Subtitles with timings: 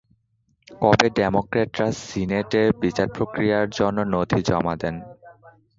[0.81, 4.95] কবে ডেমোক্র্যাটরা সিনেটে বিচারপ্রক্রিয়ার জন্য নথি জমা দেন।